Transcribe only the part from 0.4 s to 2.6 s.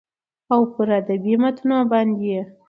او پر ادبي متونو باندې يې